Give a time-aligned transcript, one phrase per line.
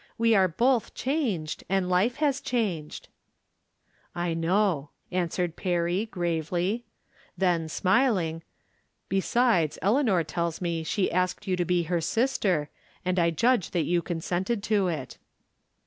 [0.17, 3.07] We are both changed, and life ha.^ changed.""
[4.25, 6.85] I know," answered Perry, gravely.
[7.37, 8.41] Then, smiling:"
[9.09, 12.71] Besides, Eleanor tells me she asked you to be her sister,
[13.05, 15.19] and I judge that you con sented to it."